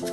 [0.00, 0.08] 墨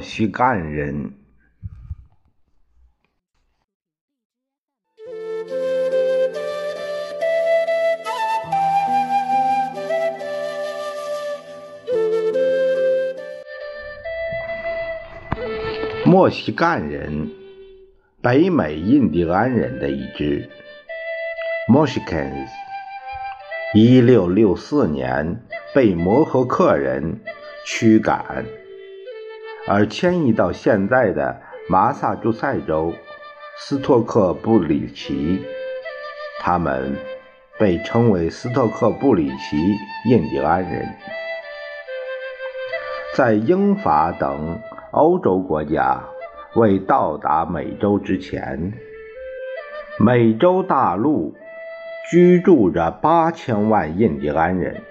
[0.00, 1.12] 西干人，
[16.10, 17.30] 墨西干人，
[18.22, 20.48] 北美印第安人的一支。
[21.70, 22.48] Mochicans，
[23.74, 25.42] 一六六四年
[25.74, 27.20] 被摩诃克人
[27.66, 28.46] 驱赶。
[29.66, 32.94] 而迁移到现在的马萨诸塞州
[33.58, 35.42] 斯托克布里奇，
[36.40, 36.96] 他们
[37.58, 39.76] 被称为斯托克布里奇
[40.08, 40.88] 印第安人。
[43.14, 44.58] 在英法等
[44.90, 46.02] 欧洲国家
[46.54, 48.72] 未到达美洲之前，
[49.98, 51.34] 美洲大陆
[52.10, 54.82] 居住着八千万印第安人，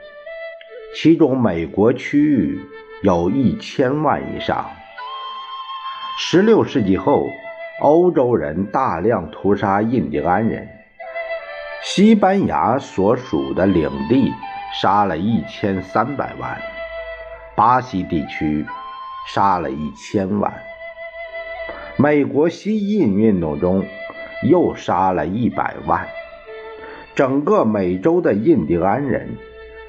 [0.96, 2.60] 其中美国区域。
[3.04, 4.72] 有一千万以上。
[6.18, 7.28] 十六世纪后，
[7.80, 10.68] 欧洲人大量屠杀印第安人。
[11.84, 14.34] 西班牙所属的领地
[14.82, 16.60] 杀了一千三百万，
[17.56, 18.66] 巴西地区
[19.28, 20.54] 杀了一千万。
[21.98, 23.86] 美国西印运动中
[24.44, 26.08] 又杀了一百万。
[27.16, 29.36] 整个美洲的印第安人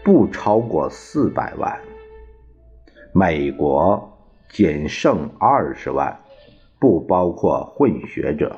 [0.03, 1.79] 不超过四百万。
[3.13, 6.21] 美国仅剩二十万，
[6.79, 8.57] 不包括混血者。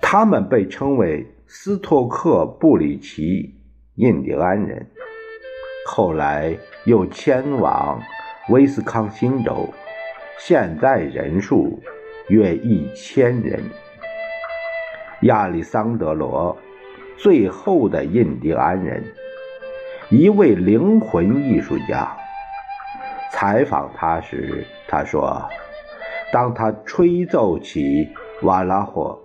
[0.00, 3.56] 他们被称为斯托克布里奇
[3.96, 4.88] 印第安人，
[5.84, 6.56] 后来
[6.86, 8.00] 又迁往
[8.48, 9.68] 威斯康星州，
[10.38, 11.82] 现在人数
[12.28, 13.60] 约一千人。
[15.22, 16.56] 亚历桑德罗，
[17.16, 19.02] 最后的印第安人。
[20.10, 22.16] 一位灵魂艺术家
[23.32, 25.44] 采访他时，他说
[26.32, 28.08] ：“当他吹奏起
[28.42, 29.20] 瓦拉霍，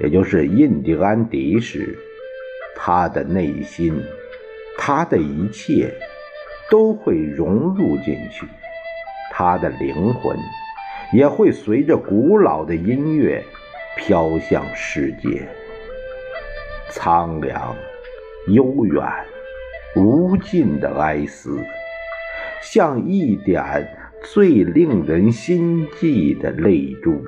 [0.00, 1.98] 也就是印第安笛时，
[2.74, 4.02] 他的内心，
[4.78, 5.92] 他的一切
[6.70, 8.46] 都会融入进去，
[9.32, 10.36] 他的灵魂
[11.12, 13.42] 也会随着古老的音乐
[13.96, 15.46] 飘向世界，
[16.90, 17.76] 苍凉，
[18.48, 19.02] 悠远。”
[19.96, 21.56] 无尽的哀思，
[22.60, 23.64] 像一点
[24.24, 27.24] 最令人心悸的泪珠，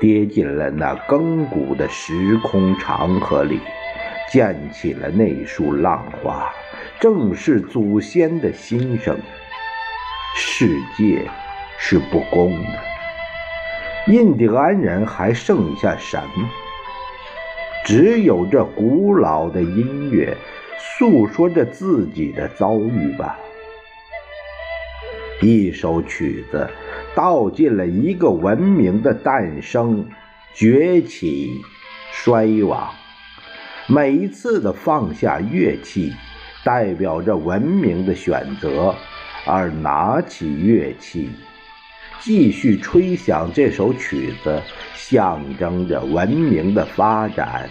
[0.00, 3.58] 跌进了那亘古的时空长河里，
[4.30, 6.54] 溅起了那束浪花。
[7.00, 9.18] 正是祖先的心声。
[10.36, 11.28] 世界
[11.78, 16.48] 是不公的，印第安人还剩下什么？
[17.84, 20.36] 只有这古老的音乐。
[20.96, 23.38] 诉说着自己的遭遇吧。
[25.40, 26.68] 一首曲子
[27.16, 30.06] 道尽了一个文明的诞生、
[30.52, 31.50] 崛起、
[32.12, 32.90] 衰亡。
[33.88, 36.12] 每一次的放下乐器，
[36.64, 38.94] 代表着文明的选择；
[39.46, 41.30] 而拿起乐器，
[42.20, 44.62] 继续吹响这首曲子，
[44.94, 47.68] 象征着文明的发展、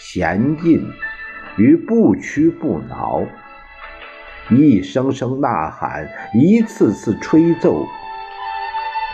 [0.00, 0.84] 前进。
[1.58, 3.24] 与不屈不挠，
[4.50, 7.86] 一声声呐喊，一次次吹奏，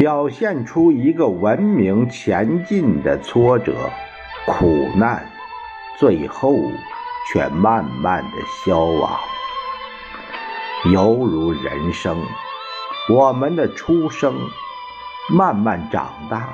[0.00, 3.76] 表现出一个文明前进的挫折、
[4.44, 5.24] 苦难，
[5.96, 6.56] 最后
[7.26, 8.30] 却慢慢的
[8.64, 9.18] 消亡，
[10.92, 12.16] 犹如人生，
[13.08, 14.34] 我们的出生，
[15.30, 16.48] 慢慢长大，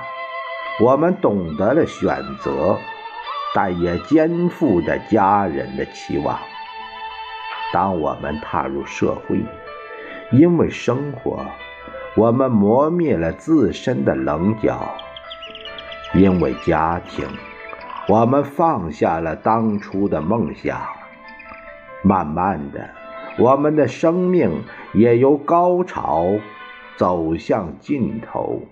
[0.80, 2.78] 我们懂得了选择。
[3.54, 6.38] 但也肩负着家人的期望。
[7.72, 9.42] 当我们踏入社会，
[10.30, 11.46] 因为生活，
[12.14, 14.76] 我们磨灭了自身的棱角；
[16.14, 17.26] 因为家庭，
[18.08, 20.80] 我们放下了当初的梦想。
[22.02, 22.90] 慢慢的，
[23.38, 24.64] 我们的生命
[24.94, 26.26] 也由高潮
[26.96, 28.62] 走向尽头，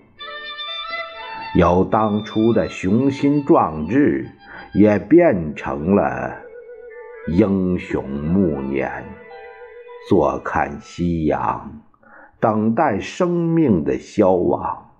[1.55, 4.31] 由当初的雄心壮志。
[4.73, 6.37] 也变成了
[7.29, 9.05] 英雄暮年，
[10.07, 11.81] 坐看夕阳，
[12.39, 14.91] 等待生命的消亡。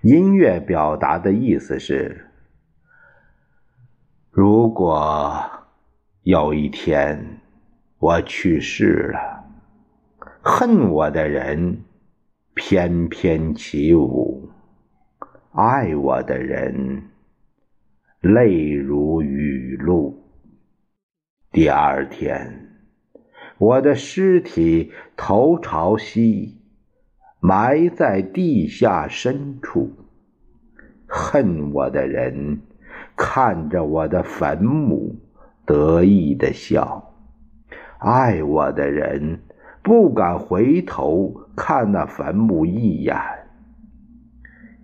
[0.00, 2.29] 音乐表达的意思是：
[4.32, 5.42] 如果
[6.22, 7.40] 有一天
[7.98, 9.44] 我去世了，
[10.40, 11.82] 恨我的人
[12.54, 14.48] 翩翩起舞，
[15.50, 17.10] 爱我的人
[18.20, 20.22] 泪如雨露。
[21.50, 22.68] 第二天，
[23.58, 26.56] 我的尸体头朝西，
[27.40, 29.90] 埋在地下深处。
[31.08, 32.60] 恨我的人
[33.22, 35.14] 看着我的坟墓，
[35.66, 37.04] 得意的笑；
[37.98, 39.42] 爱我的人
[39.82, 43.14] 不敢回头看那坟墓一眼。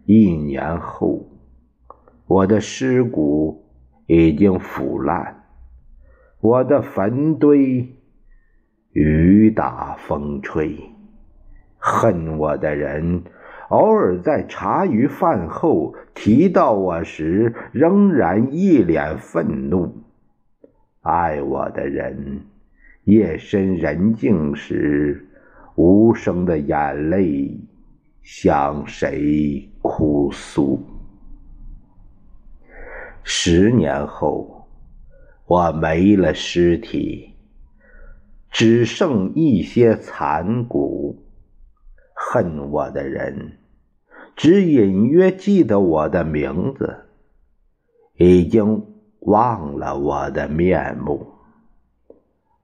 [0.04, 1.26] 一年后，
[2.26, 3.64] 我的尸骨
[4.06, 5.44] 已经腐烂。
[6.42, 7.88] 我的坟堆，
[8.92, 10.78] 雨打风吹。
[11.78, 13.22] 恨我的人，
[13.68, 19.88] 偶尔在茶余饭后提到我时，仍然一脸愤怒；
[21.02, 22.42] 爱我的人，
[23.04, 25.26] 夜深人静时，
[25.74, 27.58] 无声的眼泪
[28.22, 30.80] 向谁哭诉？
[33.22, 34.52] 十年后。
[35.48, 37.34] 我没了尸体，
[38.50, 41.24] 只剩一些残骨。
[42.32, 43.58] 恨我的人，
[44.34, 47.04] 只隐约记得我的名字，
[48.16, 48.84] 已经
[49.20, 51.26] 忘了我的面目。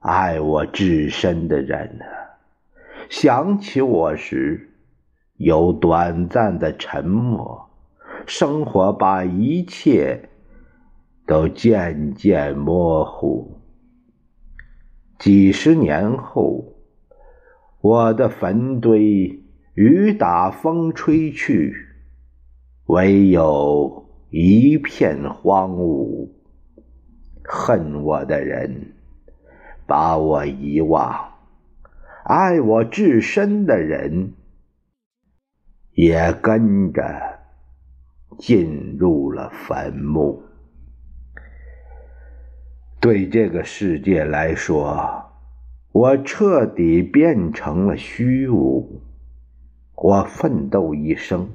[0.00, 2.06] 爱我至深的人啊，
[3.08, 4.70] 想起我时，
[5.36, 7.70] 有短暂的沉默。
[8.26, 10.28] 生活把一切。
[11.24, 13.60] 都渐渐模糊。
[15.20, 16.74] 几十年后，
[17.80, 19.41] 我的坟堆
[19.74, 21.74] 雨打风吹去，
[22.86, 26.28] 唯有一片荒芜。
[27.42, 28.92] 恨我的人
[29.86, 31.32] 把我遗忘，
[32.24, 34.34] 爱我至深的人
[35.94, 37.40] 也跟着
[38.38, 40.42] 进入了坟墓。
[43.00, 45.32] 对这个世界来说，
[45.92, 49.00] 我彻底变成了虚无。
[50.04, 51.48] 我奋斗一生，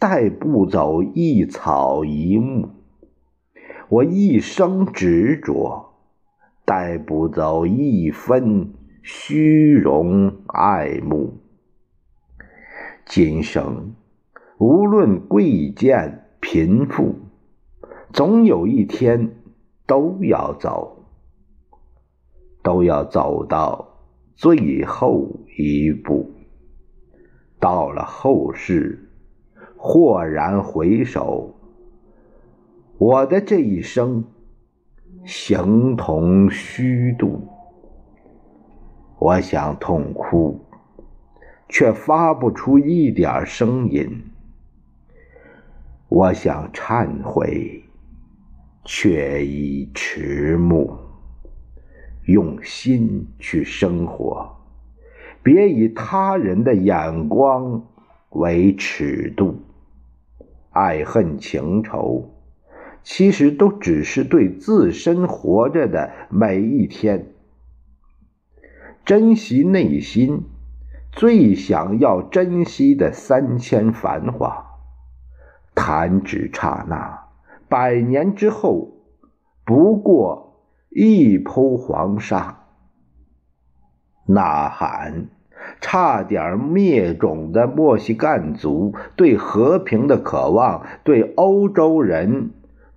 [0.00, 2.70] 带不走一草一木；
[3.88, 5.94] 我一生执着，
[6.64, 11.34] 带不走一分虚荣爱慕。
[13.04, 13.94] 今生
[14.58, 17.14] 无论贵贱贫富，
[18.12, 19.30] 总有一天。
[19.88, 21.04] 都要走，
[22.64, 24.00] 都要走到
[24.34, 26.32] 最后一步。
[27.58, 29.08] 到了后世，
[29.76, 31.54] 豁然回首，
[32.98, 34.24] 我的这一生
[35.24, 37.48] 形同虚度。
[39.18, 40.60] 我想痛哭，
[41.68, 44.24] 却发不出一点声音。
[46.08, 47.82] 我想忏悔。
[48.88, 50.96] 却已迟暮。
[52.26, 54.55] 用心去生活，
[55.46, 57.86] 别以他人的眼光
[58.30, 59.62] 为尺度。
[60.70, 62.30] 爱恨情仇，
[63.04, 67.28] 其实都只是对自身活着的每一天。
[69.04, 70.42] 珍惜内心
[71.12, 74.66] 最想要珍惜的三千繁华，
[75.76, 77.28] 弹指刹那。
[77.68, 78.96] 百年之后，
[79.64, 80.60] 不过
[80.90, 82.55] 一铺黄沙。
[84.26, 85.26] 呐喊，
[85.80, 92.50] 差点灭种的墨西干族对和平的渴望，对欧洲人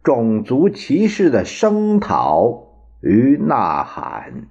[0.04, 2.64] 种族歧视的声讨
[3.02, 4.48] 与呐喊。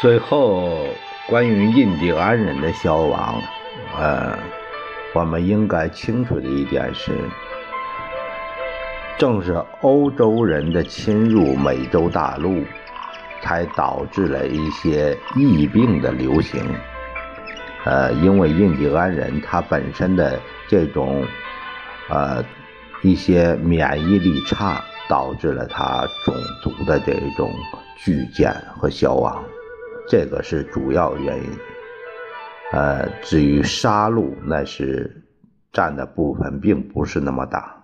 [0.00, 0.78] 最后，
[1.26, 3.34] 关于印第安人的消亡，
[3.98, 4.38] 呃，
[5.12, 7.10] 我们应该清楚的一点是，
[9.18, 12.64] 正是欧洲人的侵入美洲大陆，
[13.42, 16.62] 才导致了一些疫病的流行。
[17.84, 20.38] 呃，因为印第安人他本身的
[20.68, 21.24] 这种，
[22.08, 22.44] 呃，
[23.02, 27.50] 一些免疫力差，导致了他种族的这种
[27.96, 29.42] 巨减和消亡，
[30.08, 31.50] 这个是主要原因。
[32.72, 35.22] 呃，至于杀戮，那是
[35.72, 37.77] 占的部分并不是那么大。